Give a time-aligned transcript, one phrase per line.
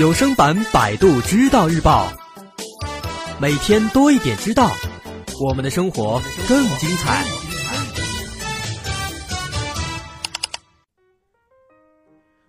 [0.00, 2.08] 有声版《百度知道日报》，
[3.38, 4.70] 每天多一点知道，
[5.38, 6.18] 我们的生活
[6.48, 7.22] 更精彩。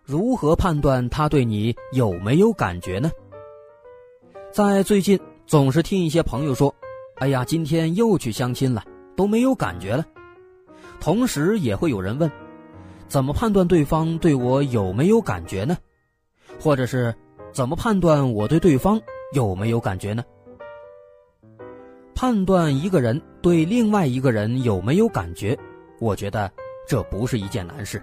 [0.05, 3.11] 如何判断他对你有没有感觉呢？
[4.53, 6.73] 在最近，总是听一些朋友说
[7.19, 8.81] ：“哎呀，今天又去相亲了，
[9.17, 10.05] 都没有感觉了。”
[11.01, 12.31] 同时，也会有人问
[13.09, 15.77] ：“怎么判断对方对我有没有感觉呢？”
[16.57, 17.13] 或者是？
[17.51, 18.99] 怎么判断我对对方
[19.33, 20.23] 有没有感觉呢？
[22.15, 25.57] 判断一个人对另外一个人有没有感觉，
[25.99, 26.51] 我觉得
[26.87, 28.01] 这不是一件难事。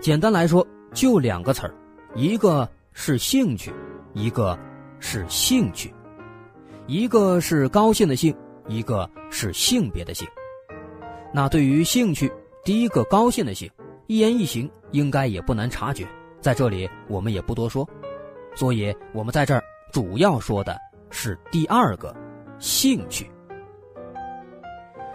[0.00, 1.74] 简单来说，就两个词儿，
[2.14, 3.72] 一个是兴趣，
[4.14, 4.56] 一个
[5.00, 5.92] 是兴趣，
[6.86, 8.34] 一个是高兴的兴，
[8.68, 10.26] 一个是性别的性。
[11.32, 12.30] 那对于兴趣，
[12.64, 13.68] 第一个高兴的兴，
[14.06, 16.06] 一言一行应该也不难察觉，
[16.40, 17.88] 在这里我们也不多说。
[18.56, 19.62] 所以，我们在这儿
[19.92, 20.76] 主要说的
[21.10, 22.12] 是第二个
[22.58, 23.30] 兴趣。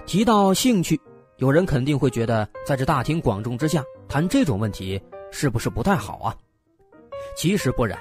[0.06, 1.00] 提到兴趣，
[1.38, 6.36] 有人肯定会觉得，在这大庭广众之下谈这种问题，是不是不太好啊？
[7.36, 7.98] 其实不然，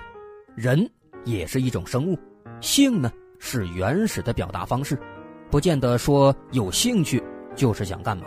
[0.55, 0.89] 人
[1.25, 2.19] 也是一种生物，
[2.61, 4.99] 性呢是原始的表达方式，
[5.51, 7.23] 不见得说有兴趣
[7.55, 8.27] 就是想干嘛，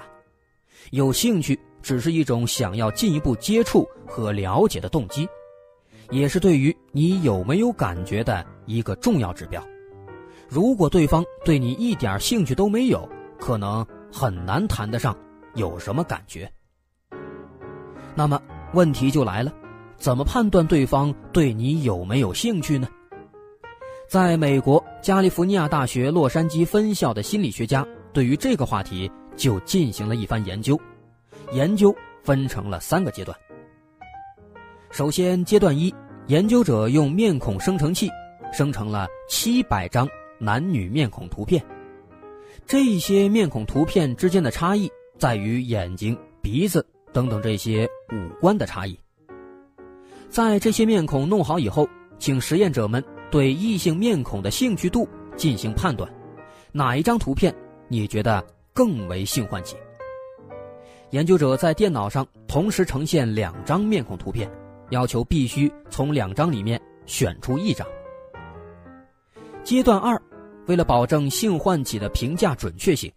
[0.91, 5.27] 有兴趣只是一种想要进一步接触和了解的动机。
[6.09, 9.63] 也是对于你有没有感觉的一个重要指标。
[10.49, 13.07] 如果对方对你一点兴趣都没有，
[13.39, 15.17] 可能很难谈得上
[15.55, 16.51] 有什么感觉。
[18.15, 18.39] 那么
[18.73, 19.51] 问题就来了，
[19.97, 22.87] 怎么判断对方对你有没有兴趣呢？
[24.07, 30.79] 在美国加利福尼亚大学洛杉矶分校的心理学家对于这个话题就进行了一番研究，
[31.51, 33.35] 研究分成了三个阶段。
[34.93, 35.91] 首先，阶段一，
[36.27, 38.11] 研究者用面孔生成器
[38.51, 41.65] 生成了七百张男女面孔图片。
[42.67, 48.95] 这些面孔图片之间的差异在于眼睛、鼻子等等这些五官的差异。
[50.29, 56.07] 在这些面孔弄好以后，请实验者们对异性面孔的兴趣度进行判断，
[56.71, 57.51] 哪一张图片
[57.87, 59.75] 你觉得更为性唤起？
[61.09, 64.47] 研究者在电脑上同时呈现两张面孔图片。
[64.93, 67.85] 要求必须从两张里面选出一张。
[69.63, 70.21] 阶段二，
[70.67, 73.11] 为了保证性唤起的评价准确性，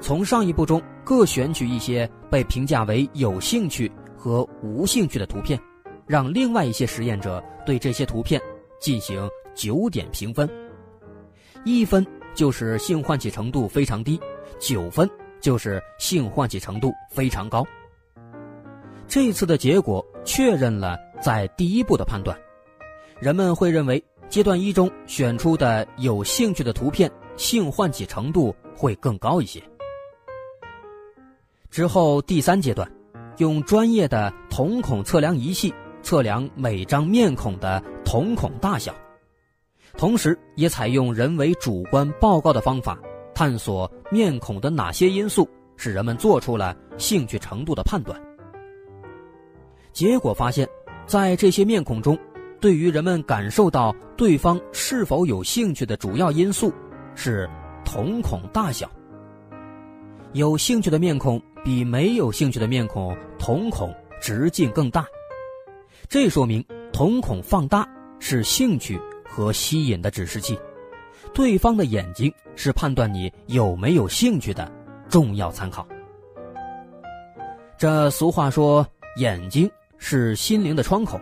[0.00, 5.58] 从上一步中各选取一些被评价为有兴趣和无兴趣的图片，
[6.06, 8.40] 让另外一些实验者对这些图片
[8.78, 10.48] 进行九点评分。
[11.64, 14.20] 一分就是性唤起程度非常低，
[14.58, 15.08] 九分
[15.40, 17.64] 就是性唤起程度非常高。
[19.06, 20.98] 这次的结果确认了。
[21.20, 22.38] 在第一步的判断，
[23.18, 29.62] 人们会认为阶段一中选出的有兴趣的图片性唤起程度会更高一些。
[31.70, 32.90] 之后第三阶段，
[33.38, 35.72] 用专业的瞳孔测量仪器
[36.02, 38.94] 测量每张面孔的瞳孔大小，
[39.96, 42.98] 同时也采用人为主观报告的方法，
[43.34, 48.20] 探索面孔的哪些因素使人们做出了兴趣程度的判断。
[49.92, 50.68] 结果发现。
[51.06, 52.18] 在这些面孔中，
[52.60, 56.72] 对于人们感受到对方是否有兴趣的主要因素
[57.14, 57.48] 是
[57.84, 58.90] 瞳孔大小。
[60.32, 65.06] 有兴趣的面孔比没有兴趣的面孔瞳孔直径更大，
[66.08, 67.86] 这说明瞳孔放大
[68.18, 68.98] 是兴趣
[69.28, 70.58] 和吸引的指示器，
[71.32, 74.70] 对方的眼睛是判断你有没有兴趣的
[75.08, 75.86] 重要参考。
[77.76, 78.86] 这俗话说，
[79.18, 79.70] 眼睛。
[80.06, 81.18] 是心灵的窗口，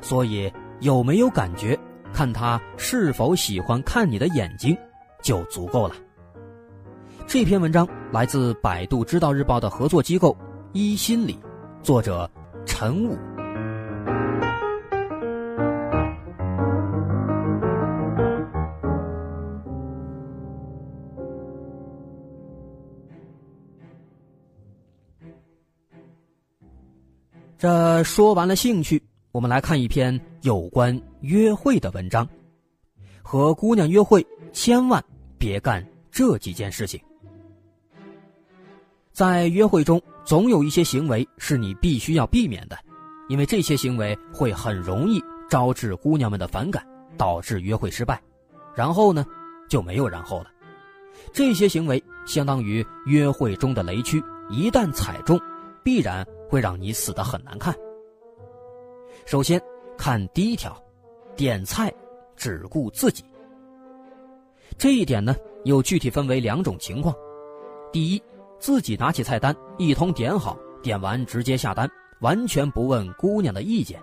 [0.00, 1.76] 所以有没有感觉，
[2.12, 4.78] 看他是否喜欢看你的眼睛，
[5.20, 5.96] 就足够了。
[7.26, 10.36] 这篇文章来自百度知道日报的合作机构
[10.72, 11.36] 一心理，
[11.82, 12.30] 作者
[12.64, 13.18] 陈武。
[27.64, 29.02] 这说完了兴趣，
[29.32, 32.28] 我们来看一篇有关约会的文章。
[33.22, 34.22] 和姑娘约会，
[34.52, 35.02] 千万
[35.38, 37.00] 别干这几件事情。
[39.12, 42.76] 在约会中，总有一些行为是你必须要避免的，
[43.30, 45.18] 因为这些行为会很容易
[45.48, 48.20] 招致姑娘们的反感，导致约会失败。
[48.74, 49.24] 然后呢，
[49.70, 50.50] 就没有然后了。
[51.32, 55.40] 这些行为相当于约会中的雷区，一旦踩中，
[55.82, 56.22] 必然。
[56.54, 57.74] 会让你死得很难看。
[59.26, 59.60] 首先，
[59.98, 60.80] 看第一条，
[61.34, 61.92] 点菜
[62.36, 63.24] 只顾自己。
[64.78, 65.34] 这一点呢，
[65.64, 67.12] 又具体分为两种情况：
[67.92, 68.22] 第一，
[68.60, 71.90] 自己拿起菜单一通点好，点完直接下单，
[72.20, 73.98] 完全不问姑娘的意见；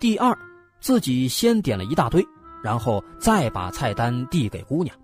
[0.00, 0.36] 第二，
[0.80, 2.26] 自己先点了一大堆，
[2.60, 4.96] 然后再把菜单递给姑娘。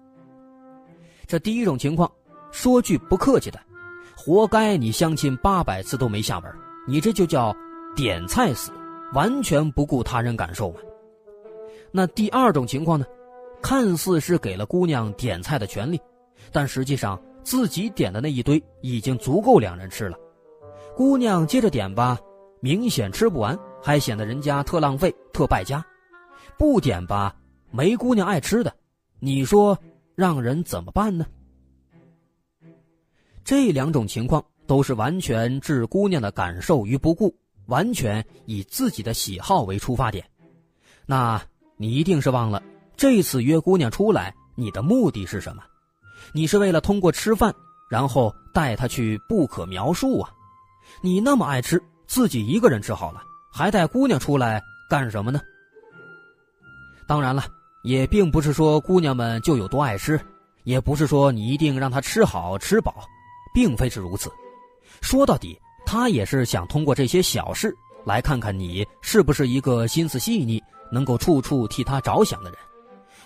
[1.28, 2.10] 这第一种情况，
[2.50, 3.60] 说句不客气的，
[4.24, 6.52] 活该你相亲八百次都没下文，
[6.86, 7.52] 你这就叫
[7.96, 8.70] 点菜死，
[9.14, 10.78] 完全不顾他人感受嘛。
[11.90, 13.04] 那第二种情况呢？
[13.60, 16.00] 看似是给了姑娘点菜的权利，
[16.52, 20.16] 但实际上自己点的那一堆已经足够两人吃了。
[20.94, 22.16] 姑娘接着点吧，
[22.60, 25.82] 明显吃不完，还显得人家特浪费、特败家；
[26.56, 27.34] 不点吧，
[27.72, 28.72] 没姑娘爱吃的。
[29.18, 29.76] 你说
[30.14, 31.26] 让人怎么办呢？
[33.44, 37.34] 这两种情况都是完全置姑娘的感受于不顾，
[37.66, 40.24] 完全以自己的喜好为出发点。
[41.06, 41.42] 那
[41.76, 42.62] 你一定是忘了。
[42.96, 45.62] 这次约姑娘出来，你的目的是什么？
[46.32, 47.52] 你是为了通过吃饭，
[47.90, 50.30] 然后带她去不可描述啊！
[51.00, 55.40] 你那么爱吃，自己一个人吃好了，还带姑娘出来干什么呢？
[57.08, 57.44] 当然了，
[57.82, 60.20] 也并不是说姑娘们就有多爱吃，
[60.62, 63.04] 也不是说你一定让她吃好吃饱，
[63.52, 64.30] 并非是如此。
[65.00, 72.58] 说到底，他也是想通过这些小事来看看你是不是一个心思细腻、能够处处替他着想的人。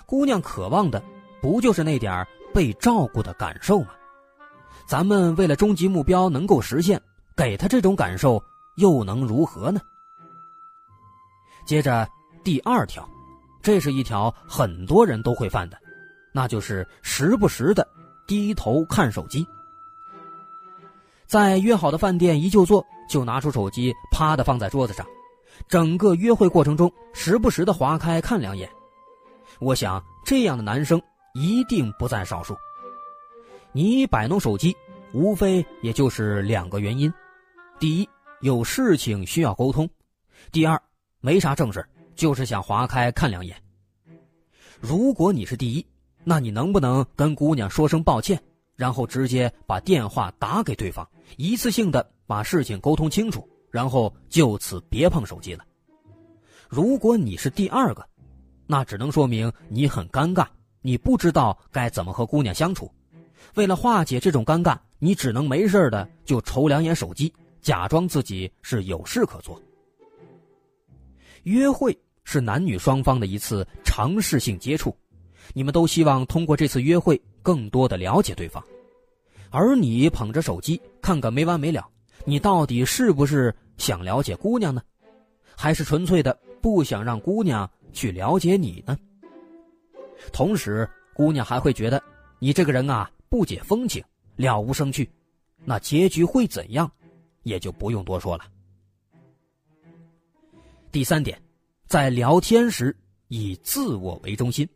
[0.07, 1.03] 姑娘渴望的，
[1.41, 3.89] 不就是那点被照顾的感受吗？
[4.87, 7.01] 咱们为了终极目标能够实现，
[7.37, 8.43] 给他这种感受
[8.77, 9.81] 又能如何呢？
[11.67, 12.09] 接着
[12.45, 13.09] 第二条，
[13.61, 15.77] 这是一条很多人都会犯的，
[16.33, 17.87] 那就是时不时的
[18.29, 19.45] 低头看手机。
[21.27, 25.05] 在约好的饭店一就坐，就拿出手机啪的放在桌子上，
[25.69, 28.71] 整个约会过程中时不时的划开看两眼。
[29.59, 31.01] 我想，这样的男生
[31.35, 32.57] 一定不在少数。
[33.73, 34.77] 你摆弄手机，
[35.13, 37.13] 无非也就是两个原因：
[37.79, 38.09] 第一，
[38.41, 39.87] 有事情需要沟通；
[40.53, 40.81] 第二，
[41.21, 41.85] 没啥正事
[42.15, 43.57] 就是想划开看两眼。
[44.81, 45.85] 如果你是第一，
[46.23, 48.41] 那你能不能跟姑娘说声抱歉，
[48.77, 55.65] 然后直接把电话打给对方，一次性的把事情沟通清楚，然后就此别碰手机了？
[56.69, 58.07] 如果你是第二个，
[58.67, 60.47] 那只能说明你很尴尬，
[60.83, 62.91] 你不知道该怎么和姑娘相处。
[63.55, 67.33] 为了化解这种尴尬，你只能没事的就瞅两眼手机，
[67.63, 69.61] 假装自己是有事可做。
[71.45, 74.95] 约会是男女双方的一次尝试性接触，
[75.55, 78.61] 你们都希望通过这次约会更多的了解对方，
[79.51, 81.89] 而你捧着手机看个没完没了，
[82.25, 84.83] 你到底是不是想了解姑娘呢？
[85.57, 87.71] 还是纯粹的不想让姑娘？
[87.93, 88.99] 去了解你呢，
[90.33, 92.03] 同时姑娘还会觉得
[92.41, 94.03] 你这个人啊不解风情，
[94.35, 95.09] 了无生趣，
[95.65, 96.91] 那结局会怎样，
[97.45, 98.45] 也就不用多说了。
[100.91, 101.41] 第三点，
[101.87, 102.95] 在聊天时
[103.29, 104.69] 以自我为中心。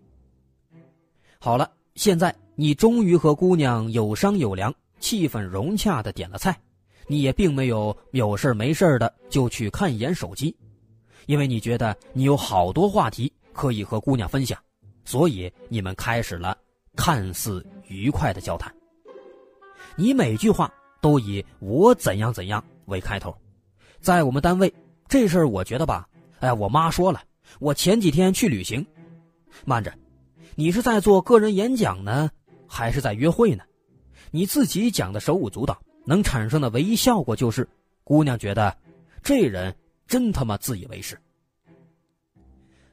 [1.40, 6.55] 好了，现在你终于和姑娘有商有量，气氛融洽的点了菜，
[7.07, 10.55] 你也并没有有事没事的就去看一眼手机。
[11.25, 14.62] 因为你觉得你有好多话题可以和姑娘分享，
[15.07, 16.55] 所以你们开始了
[16.95, 18.71] 看似愉快的交谈。
[19.97, 23.35] 你每句话都以“我怎样怎样”为开头，
[24.02, 24.71] 在我们单位
[25.09, 26.07] 这事儿，我觉得吧，
[26.40, 27.23] 哎，我妈说了，
[27.59, 28.87] 我前几天去旅行。
[29.64, 29.90] 慢着，
[30.57, 32.29] 你是在做个人演讲呢，
[32.71, 33.65] 还是在约会呢？
[34.31, 37.69] 你自己讲的手舞足蹈，能产生的唯一效果就是，
[38.05, 38.75] 姑娘觉得
[39.23, 39.75] 这人。
[40.07, 41.17] 真他妈自以为是。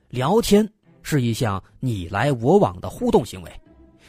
[0.10, 3.52] 聊天是一项你来我往的互动行为，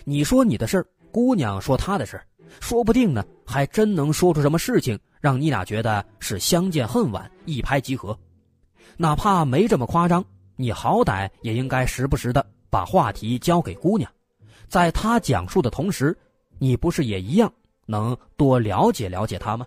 [0.04, 2.26] 你说你的事儿，姑娘说她的事儿，
[2.60, 8.14] 说不定呢，还真能说出什么事情，让你俩觉得是相见恨晚，一拍即合。
[8.98, 10.22] 哪怕没这么夸张，
[10.56, 14.12] 你好歹也应该时不时的把话题交给姑娘，
[14.68, 16.16] 在他讲述的同时，
[16.58, 17.52] 你不是也一样
[17.86, 19.66] 能多了解了解他吗？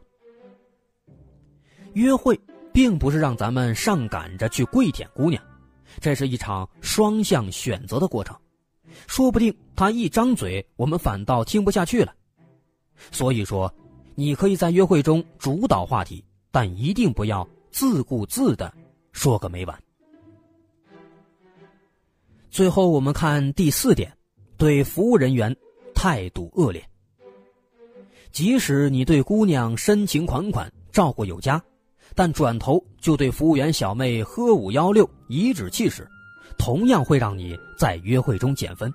[1.93, 2.39] 约会。
[2.73, 5.43] 并不是让咱们上赶着去跪舔姑娘，
[5.99, 8.33] 这是一场双向选择的过程，
[9.07, 12.15] 说不定他一张嘴，我们反倒听不下去了。
[13.11, 13.69] 所以说，
[14.15, 18.73] 你可以在约会中主导话题，但一定不要自顾自的
[19.11, 19.77] 说个没完。
[22.49, 24.15] 最后，我们看第四点，
[24.61, 25.55] 对服务人员
[25.91, 26.87] 态度恶劣。
[28.31, 31.59] 即使你对姑娘深情款款，照顾有加。
[32.13, 36.07] 但转头就对服务员小妹喝五幺六颐指气使，
[36.59, 38.93] 同样会让你在约会中减分。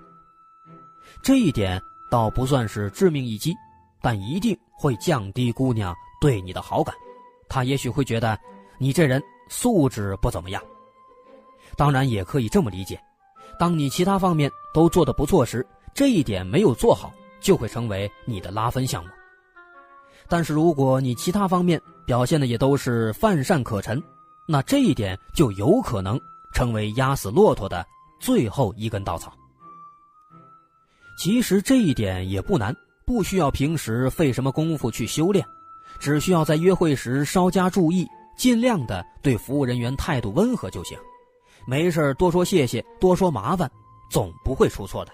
[1.21, 1.83] 这一点
[2.13, 3.53] 倒不算是致命一击，
[4.01, 6.95] 但一定会降低姑娘对你的好感。
[7.49, 8.39] 她也许会觉得
[8.79, 10.63] 你这人素质不怎么样。
[11.77, 13.01] 当然，也可以这么理解：
[13.59, 19.11] 当你其他方面都做得不错时，这一点没有做好，就会成为你的拉分项目。
[20.29, 24.03] 但是，如果你其他方面表现的也都是泛善可陈，
[24.47, 26.21] 那这一点就有可能
[26.53, 27.87] 成为压死骆驼的
[28.21, 29.33] 最后一根稻草。
[31.19, 35.47] 其实这一点也不难，不需要平时费什么功夫去修炼，
[35.99, 40.99] 只需要在约会时稍加注意，尽量的对服务人员态度温和就行。
[41.67, 43.71] 没事多说谢谢，多说麻烦，
[44.09, 45.13] 总不会出错的。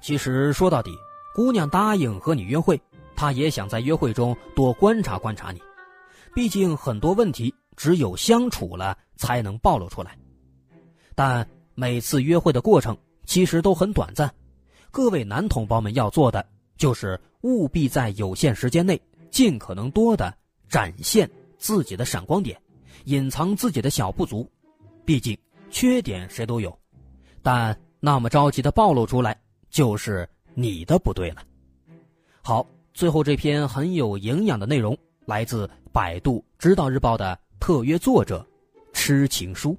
[0.00, 0.94] 其实说到底，
[1.34, 2.80] 姑娘答应和你约会。
[3.14, 5.62] 她也想在约会中多观察观察你，
[6.34, 10.18] 毕竟很多问题只有相处了才能暴露出来。
[11.14, 14.32] 但每次约会的过程其实都很短暂，
[14.90, 16.44] 各位男同胞们要做的
[16.76, 20.34] 就是务必在有限时间内尽可能多的
[20.68, 22.60] 展现自己的闪光点，
[23.04, 24.48] 隐藏自己的小不足。
[25.04, 25.36] 毕竟
[25.70, 26.76] 缺点谁都有，
[27.42, 29.38] 但那么着急的暴露出来
[29.70, 31.42] 就是你的不对了。
[32.42, 32.66] 好。
[32.94, 34.94] 最后这篇很有营养的内容，
[35.24, 38.46] 来自百度知道日报的特约作者，
[38.92, 39.74] 痴情书。